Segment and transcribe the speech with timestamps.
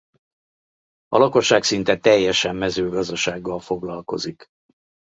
[1.07, 4.47] A lakosság szinte teljesen mezőgazdasággal foglalkozik.